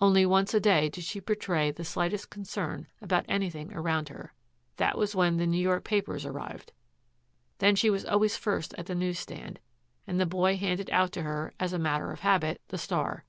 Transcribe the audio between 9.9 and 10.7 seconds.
and the boy